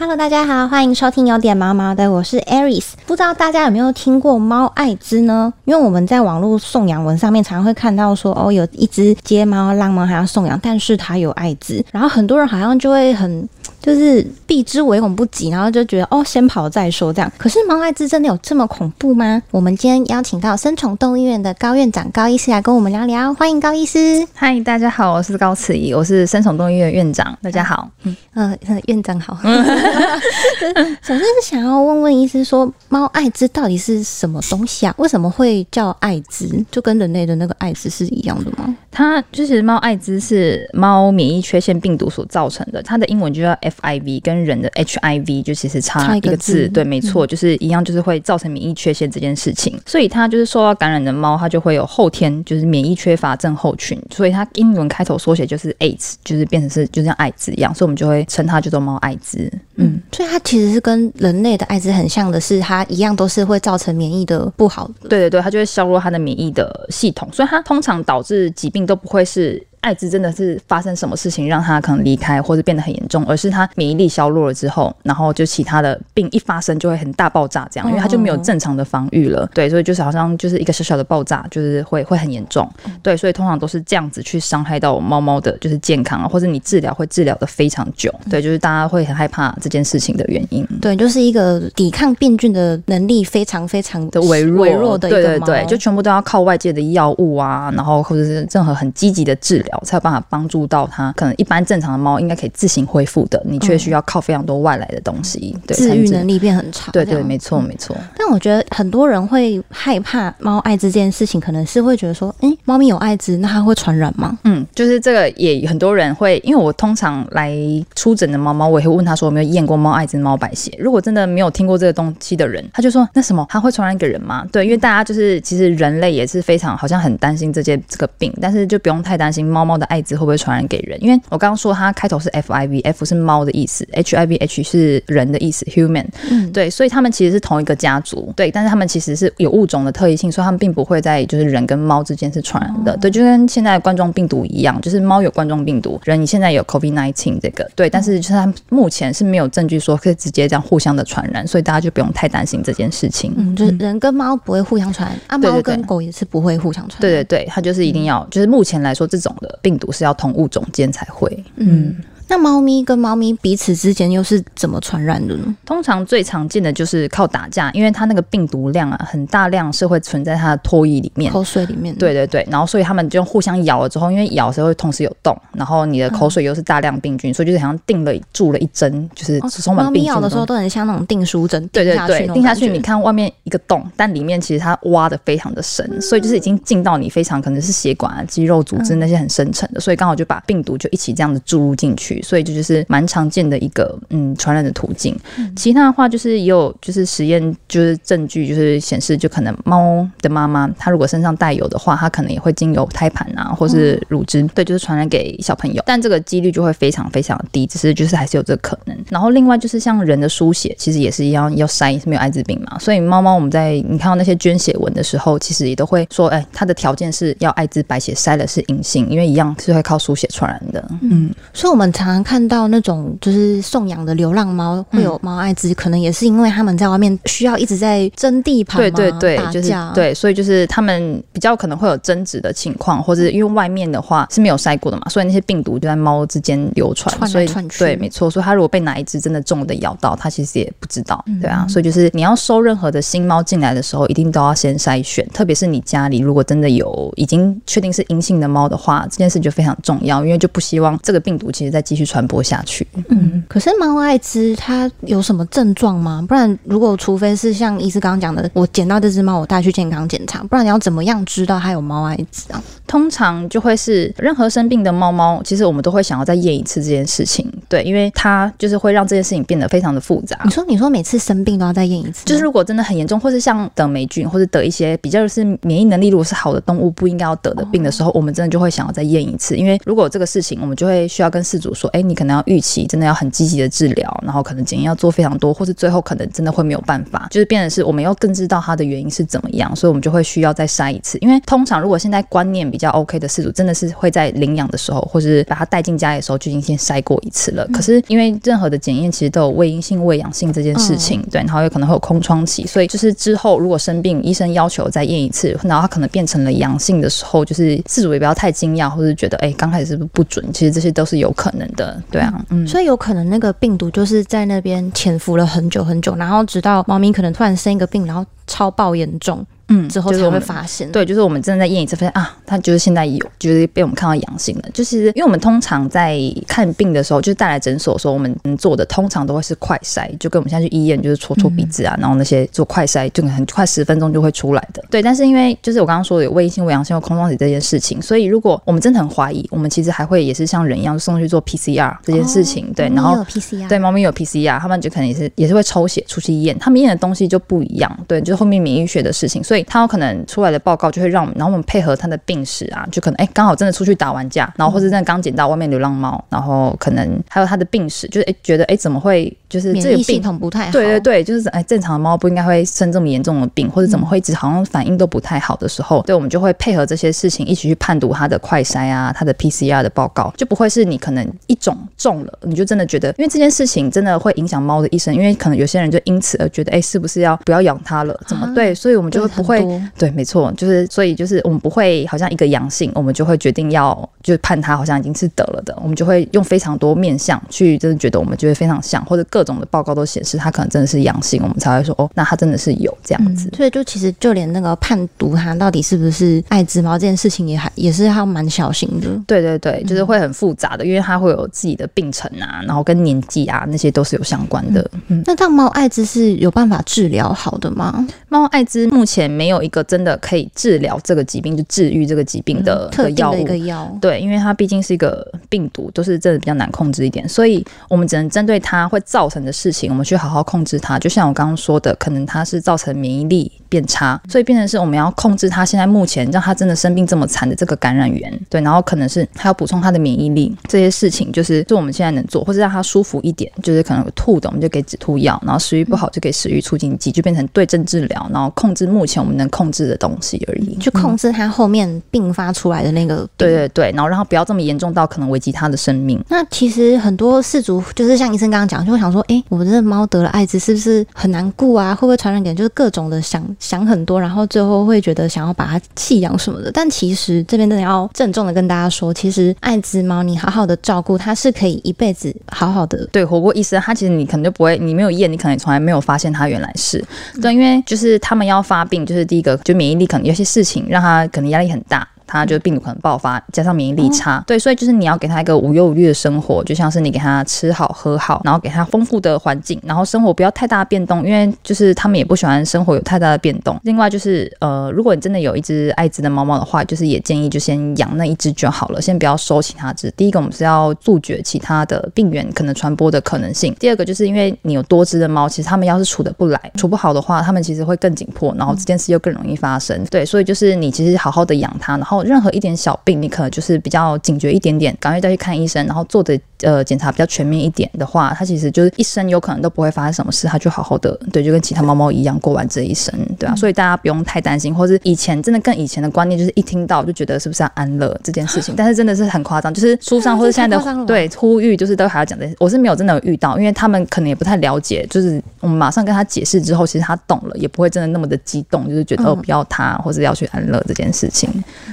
[0.00, 2.92] Hello，大家好，欢迎收听有点毛毛的，我是 Aris。
[3.06, 5.52] 不知道大家有没有听过猫艾滋呢？
[5.66, 13.46] 因为我们在网络送养文上面常会看到说，哦，有一只街猫、浪猫还要送养，但是它有艾滋，然后很多人好像就会很。
[13.82, 17.32] 就是避之唯恐不及，然后就觉得哦，先跑再说这样。
[17.38, 19.42] 可是猫艾滋真的有这么恐怖吗？
[19.50, 24.26] 我们今天邀请到生宠动物医院的高院长高医师来跟我们聊聊，欢迎高医师。
[24.34, 27.36] 嗨，大家好，我是高慈怡，我是生宠动物医院院长。
[27.42, 29.38] 大家好， 嗯呃，院长好。
[31.02, 34.94] 首先是想要问问医师，说猫艾滋到底是什么东西啊？
[34.98, 36.48] 为什么会叫艾滋？
[36.70, 38.76] 就跟人类的那个艾滋是一样的吗？
[38.90, 43.56] 它就是猫艾滋是猫免疫缺陷病毒所造成的，它的英文就叫。
[43.60, 49.78] FIV 跟人的 HIV 就其实差一个字，对，没错，就是一样，就是会造成免疫缺陷这件事情。
[49.84, 54.00] 所以它就是受到感染的猫，它就会有后天就是免疫缺乏症候群。
[54.10, 59.50] 所以它英文开头缩写就是 AIDS，就是变成是就像艾滋一样，所以我们就会称它叫做猫艾滋。
[59.76, 65.08] 嗯，所以它其实是跟人类的艾滋很像的，是它一样都是会造成免疫的不好的。
[65.08, 69.69] 对对对，它就会削弱它的免疫的系统，所以它通常导致疾病都不会是。
[69.80, 79.48] 艾滋真的是发生什么事情让他可能离开或者变得很严重，而是他免疫力消弱了之后，然后就其他的病一发生就会很大爆炸这样，因为他就没有正常的防御了。
[79.54, 82.68] 对，所以就是好像就是一个小小的爆炸，就是会会很严重。
[83.02, 88.14] 对，所以通常都是这样子去伤害到猫猫的，就是健康啊，或者你治疗会治疗的非常久。
[88.28, 90.66] 对，就是大家会很害怕这件事情的原因。
[90.80, 100.50] 对，就是一个抵抗病菌的能力非常非常的微弱微弱的一个对，就全部都要靠外界的药物啊，然后或者是任何很积极的治疗才有办法帮。
[100.50, 106.90] 助到它，可能一般正常的猫应该可以自行恢复的，你却需要靠非常多外来的东西，对，治愈能力变很差。
[106.90, 107.96] 对对，没错没错。
[108.18, 114.36] 但我觉得很多人会害怕猫艾滋这件事情，可能是会觉得说，哎，猫咪有艾滋，那它会传染吗？
[114.42, 117.54] 嗯，就是这个也很多人会，因为我通常来
[117.94, 120.76] 出诊的猫猫，我也会问他说有没有验过猫艾滋、猫白血。
[120.80, 124.44] 如果真的没有听过这个东西的人，他就说那什么，它会传染给人吗？
[124.50, 130.40] 对，因为大家就是其实人类也是非常好像很担心这件这个病，但是就不用太担心猫猫猫的艾滋会不会。
[130.40, 161.96] 传染给人，因为我刚刚说它开头是 F I V，F 是猫的意思，H I V H 是人的意思，human，嗯，对，所以他们其实是同一个家族，对，但是他们其实是有物种的特异性，所以他们并不会在就是人跟猫之间是传染的，对，就跟现在冠状病毒一样，就是猫有冠状病毒，人你现在有 COVID nineteen 这个，对，但是就是它目前是没有证据说可以直接这样互相的传染，所以大家就不用太担心这件事情，嗯，就是人跟猫不会互相传染，啊，猫跟狗也是不会互相传，对对对，它就是一定要，就是目前来说这种的病毒是要同物种间才会，嗯。
[162.30, 165.56] 那猫咪跟猫咪彼此之间又是怎么传染的呢？
[165.66, 171.92] 通常最常见的就是靠打架，因为它那个病毒量啊很大量是会存在它的唾液里面、口水里面。
[171.96, 180.04] 对对对，然后所以它们就互相咬了之后，因为咬的时候会同时有洞，然后你的口水又是大量病菌，所以就是好像定了注了一针，就是充满病菌。
[180.04, 193.06] 咬的时候都很像那种订书针，对对对，定下去你看外面一个洞，但里面其实它挖的非常的深，所以就是已经进到你非常可能是血管啊、肌肉组织那些很深层的，所以刚好就把病毒就一起这样子注入进去，所以这就是蛮。
[193.10, 195.18] 常见的一个嗯传染的途径，
[195.56, 208.96] 其他的话就是也有就是实验就是证据就是显示就可能猫的妈妈它如果身上带有的话，它可能也会经由胎盘啊或是乳汁对就是传染给小朋友，但这个几率就会非常非常低，只是就是还是有这个可能。
[209.08, 220.88] 然后另外就是像人的输血，其实也是一样要筛没有艾滋病嘛，所以猫猫我们在你看到那些捐血文的时候，其实也都会说，哎，它的条件是要艾滋白血筛了是阴性，因为一样是会靠输血传染的。
[221.02, 223.16] 嗯，所以我们常常看到那种。
[223.20, 237.48] 就是送养的流浪猫会有猫艾滋，可能也是因为他们在外面需要一直在争地盘，对对对，就是对，所以就是他们比较可能会有争执的情况，或者因为外面的话是没有筛过的嘛，所以那些病毒就在猫之间流传，所以
[237.78, 252.86] 对，没错，所以它如果被哪一只真的重的咬到，它其实也不知道，对啊，所以就是你要收任何的新猫进来的时候，一定都要先筛选，特别是你家里如果真的有已经确定是阴性的猫的话，这件事就非常重要，因为就不希望这个病毒其实在继续传播下去。
[253.08, 256.24] 嗯，可是猫艾滋它有什么症状吗？
[256.28, 262.62] 不然，如果除非是像医师刚刚讲的，我捡到这只猫，我带去健康检查，不然你要怎么样知道它有猫艾滋啊？
[262.86, 270.38] 通常就会是任何生病的猫猫，其实我们都会想要再验一次这件事情，对，因为它就是会让这件事情变得非常的复杂。
[270.44, 293.50] 你说，你说每次生病都要再验一次，就是如果真的很严重，或是像得霉菌或者得一些比较是免疫能力如果是好的动物不应该要得的病的时候，我们真的就会想要再验一次，因为如果这个事情，我们就会需要跟事主说，哎，你可能要预期真的要很积极的治疗，然后可能检验要做非常多，或是最后可能真的会没有办法，就是变成是我们要更知道它的原因是怎么样，所以我们就会需要再筛一次，因为通常如果现在观念比较 OK 的饲主。
[293.60, 297.64] 真的是会在领养的时候，或是把它带进家里的时候，就已经先筛过一次了。
[297.64, 297.70] 了。
[297.72, 319.44] 可是因为任何的检验其实都有胃阴性、胃阳性这件事情，对，然后有可能会有空窗期，所以就是之后如果生病，医生要求再验一次，然后它可能变成了阳性的时候，就是饲主也不要太惊讶，或是觉得哎刚开始是不是不准，其实这些都是有可能的，对啊，嗯，所以有可能那个病毒就是在那边潜伏了很久很久，然后直到猫咪可能突然生一个病，然后超爆严重。
[319.70, 320.90] 嗯，之后才会发现。
[320.92, 324.64] 对，就是我们真的在验一次，发现啊，他就是现在有，就是被我们看到阳性了。
[324.74, 334.82] 就是因为我们通常在看病的时候，就是带来诊所的时候，我们做的通常都会是快筛，就跟我们现在去医院就是戳戳鼻子啊，然后那些做快筛，就很快十分钟就会出来的。
[334.90, 342.72] 对，但是因为就是我刚刚说的有胃性、胃阳性或空窗期这件事情，所以如果我们真的很怀疑，我们其实还会也是像人一样送去做 PCR 这件事情。
[342.74, 347.98] 对，然后 PCR 对猫咪有 PCR，他们就可能也是也是会抽血出去验，他们验的东西就不一样。
[348.08, 350.40] 对，就是后面免疫学的事情，所以他有可能出。
[350.40, 360.72] 来的报告就会让我们，然后我们配合他的病史啊，就可能哎，刚好真的出去打完架，然后或者真的刚捡到外面流浪猫，然后可能还有他的病史，就是哎，觉得哎，怎么会就是免疫系统不太好？
[360.72, 378.18] 对对对，就是哎，正常的猫不应该会生这么严重的病，或者怎么会一直好像反应都不太好的时候，对，我们就会配合这些事情一起去判读它的快筛啊，它的 PCR 的报告，就不会是你可能一种中了，你就真的觉得，因为这件事情真的会影响猫的一生，因为可能有些人就因此而觉得，哎，是不是要不要养它了？
[378.26, 378.74] 怎么对？
[378.74, 379.64] 所以我们就会不会
[379.98, 381.10] 对，没错，就是所以。
[381.20, 393.50] 就是我们不会好像一个阳性，我们就会决定要就判它好像已经是得了的，我们就会用非常多面相去，真的觉得我们就会非常像，或者各种的报告都显示他可能真的是阳性，我们才会说哦，那他真的是有这样子。
[393.56, 399.08] 所以就其实就连那个判读他到底是不是艾滋猫这件事情也还也是要蛮小心的。
[399.26, 404.88] 对对对，就是会很复杂的，因为它会有自己的病程啊，然后跟年纪啊那些都是有相关的。
[405.08, 408.06] 嗯，那这样猫艾滋是有办法治疗好的吗？
[408.30, 411.64] 猫艾滋目前没有一个真的可以治疗这个疾病就。
[411.70, 420.98] 治愈这个疾病的特药物，对，因为它毕竟是一个病毒，都是真的比较难控制一点，所以我们只能针对它会造成的事情，我们去好好控制它。
[420.98, 441.70] 就像我刚刚说的，可能它是造成免疫力变差，所以变成是我们要控制它现在目前让它真的生病这么惨的这个感染源，对，然后可能是还要补充它的免疫力，这些事情就是就我们现在能做，或者让它舒服一点，就是可能有吐的，我们就给止吐药，然后食欲不好就给食欲促进剂，就变成对症治疗，然后控制目前我们能控制的东西而已，去控制它后。
[441.70, 446.20] 面并发出来的那个，对对对，然后让它不要这么严重到可能危及它的生命。
[446.28, 451.94] 那其实很多饲主就是像医生刚刚讲，就会想说，哎，我们这猫得了艾滋，是不是很难顾啊？
[451.94, 452.56] 会不会传染给人？
[452.56, 456.72] 就是各种的想想很多，然后最后会觉得想要把它弃养什么的。
[456.72, 463.80] 但其实这边真的要郑重的跟大家说，其实艾滋猫你好好的照顾它，是可以一辈子好好的对活过一生。
[463.80, 467.04] 它其实你可能就不会，你没有验，你可能从来没有发现它原来是
[467.40, 472.08] 对，因为就是它们要发病，就是第一个就免疫力可能有些事情让它可能压力很大。
[472.30, 483.78] 它就是病毒可能爆发，加上免疫力差，对，所以就是你要给它一个无忧无虑的生活，就像是你给它吃好喝好，然后给它丰富的环境，然后生活不要太大变动，因为就是他们也不喜欢生活有太大的变动。
[483.82, 490.10] 另外就是呃，如果你真的有一只艾滋的猫猫的话，就是也建议就先养那一只就好了，先不要收其他只。
[490.12, 493.74] 第一个我们是要杜绝其他的病源可能传播的可能性。
[493.80, 500.04] 第二个就是因为你有多只的猫，其实它们要是处的不来，处不好的话，它们其实会更紧迫，然后这件事又更容易发生。
[500.06, 502.19] 对，所以就是你其实好好的养它，然后。
[502.24, 531.48] 任何一点小病，你可能就是比较警觉一点点，赶快再去看医生，然后做的呃检查比较全面一点的话，它其实就是一生有可能都不会发生什么事，它就好好的，对，就跟其他猫猫一样过完这一生，对啊，所以大家不用太担心，或是以前真的跟以前的观念，就是一听到就觉得是不是要安乐这件事情，但是真的是很夸张，就是书上或者现在的对呼吁，就是都还要讲这些，我是没有真的有遇到，因为他们可能也不太了解，就是我们马上跟他解释之后，其实他懂了，也不会真的那么的激动，就是觉得哦不要他或者要去安乐这件事情，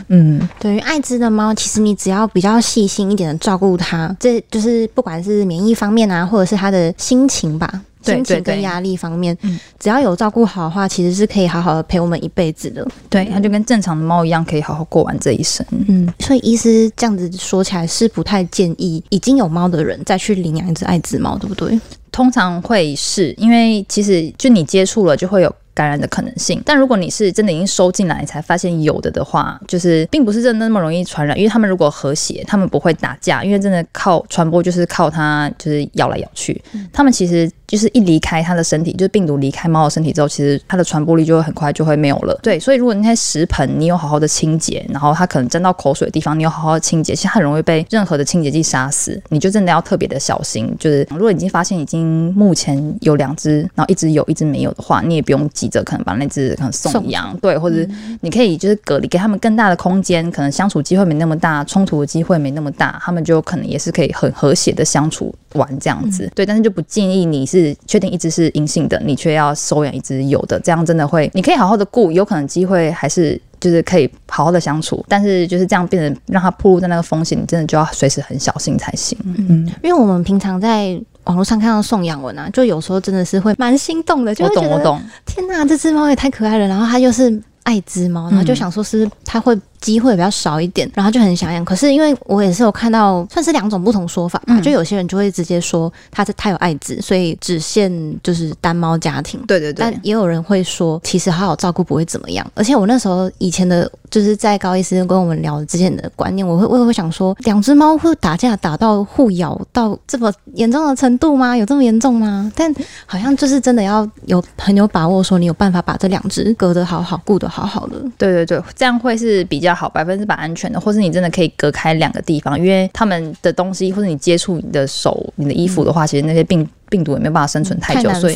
[0.10, 0.17] 嗯。
[0.60, 9.38] 对于艾滋的猫，其实你只要比较细心一点的照顾它，这就是不管是免疫方面啊，或者是它的心情吧，心情跟压力方面，
[9.80, 12.88] 只要有照顾好的话，其实是可以好好的陪我们一辈子的。
[13.10, 15.66] 对，它就跟正常的猫一样，可以好好过完这一生。
[15.88, 21.80] 嗯，所以医师这样子说起来是不太建议已经有猫的人再去领养一只爱滋猫，对不对？
[22.12, 25.54] 通常会是因为其实就你接触了就会有。
[25.78, 36.60] 感染的可能性，但如果你是真的已经收进来才发现有的的话，就是并不是真的那么容易传染，因为他们如果和谐，他们不会打架，因为真的靠传播就是靠它就是咬来咬去，
[36.92, 42.40] 他们其实就是一离开它的身体，就是病毒离开猫的身体之后，其实它的传播力就会很快就会没有了。
[42.42, 49.22] 对，所以如果那些食盆你有好好的清洁，然后它可能沾到口水的地方你有好好的清洁，其实很容易被任何的清洁剂杀死。
[49.30, 50.74] 你就真的要特别的小心。
[50.80, 57.86] 就是如果已经发现已经目前有两只，然后一直有一只没有的话，你也不用急着可能把那只可能送养，对，或者
[58.22, 66.32] 你可以就是隔离，给他们更大的空间，可能相处机会没那么大，冲突的机会没那么大，他们就可能也是可以很和谐的相处玩这样子。
[66.34, 73.40] 对，但是就不建议你是确定一只是阴性的，你却要收养一只有的，这样真的会，你可以好好的顾，有可能机会还是。
[73.60, 79.18] 就是可以好好的相处，但是就是这样变成让它暴露在那个风险，你真的就要随时很小心才行。
[79.24, 85.02] 嗯，因为我们平常在网络上看到送养文啊，就有时候真的是会蛮心动的，就我懂我懂。
[85.26, 89.60] 天哪，这只猫也太可爱了，然后它又是爱滋猫，然后就想说是它会。
[89.80, 91.64] 机会比较少一点，然后就很想养。
[91.64, 94.60] 可是因为我也是有看到，算是两种不同说法吧。
[94.62, 97.92] 就有些人就会直接说他是他有爱子，所以只限
[98.24, 99.40] 就是单猫家庭。
[99.48, 99.84] 对对对。
[99.84, 102.46] 但也有人会说，其实好好照顾不会怎么样。
[102.56, 111.56] 而且我那时候以前的，就是在高医师跟我们聊之前的观念，我会我也会想说，两只猫会打架打到互咬到这么严重的程度吗？
[111.56, 112.52] 有这么严重吗？
[112.56, 112.74] 但
[113.06, 118.00] 好像就是真的要有很有把握，说你有办法把这两只隔得好好，顾得好好的。
[118.18, 119.67] 对对对，这样会是比较。
[119.68, 128.36] 比较好，百分之百安全的，或是你真的可以隔开两个地方，因为他们的东西，或者你接触你的手、你的衣服的话，其实那些病病毒也没有办法生存太久，所以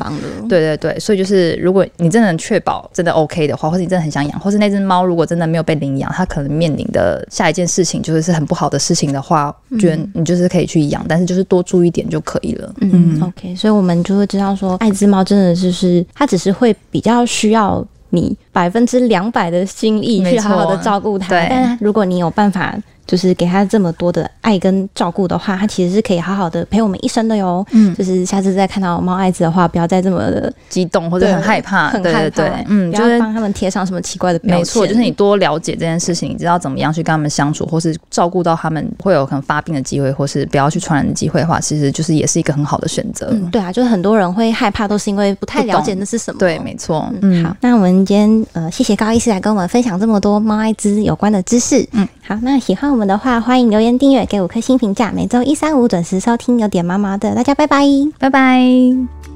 [0.49, 12.73] 对对对，所以就是如果你真的能确保真的 OK 的话，或者你真的很想养，或是那只猫如果真的没有被领养，它可能面临的下一件事情就是是很不好的事情的话，觉得你就是可以去养，但是就是多注意点就可以了。
[12.81, 17.87] 嗯，OK，所以我们就会知道说，爱滋猫真的就是它只是会比较需要。
[18.13, 22.75] 你百分之两百的心意去好好的照顾它，但如果你有办法。
[23.07, 27.65] 就是给他这么多的爱跟照顾的话，他其实是可以好好的陪我们一生的哟。
[27.71, 32.43] 嗯，就是下次再看到猫爱子的话，不要再这么的激动或者很害怕，很害怕。
[32.67, 34.59] 嗯，就是帮他们贴上什么奇怪的标签。
[34.59, 43.35] 没错，就是你多了解这件事情，你知道怎么样去跟他们相处，或是照顾到他们会有可能发病的机会，或是不要去传染的机会的话，其实就是也是一个很好的选择。
[43.51, 46.39] 对啊，就是很多人会害怕，都是因为不太了解那是什么。
[46.39, 47.11] 对，没错。
[47.21, 51.85] 嗯，好，那我们今天呃，谢谢高医师来跟我们分享这么多猫艾滋有关的知识。
[51.91, 53.81] 嗯，好，那喜欢我们的话，欢迎留。
[53.81, 55.11] 留言订阅，给五颗星评价。
[55.11, 57.83] 每周一、三、五准时收听，有点毛毛的，大家拜拜，
[58.19, 59.30] 拜拜。